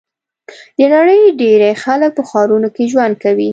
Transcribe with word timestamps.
د 0.77 0.79
نړۍ 0.95 1.21
ډېری 1.39 1.71
خلک 1.83 2.11
په 2.17 2.23
ښارونو 2.29 2.67
کې 2.75 2.83
ژوند 2.91 3.15
کوي. 3.23 3.49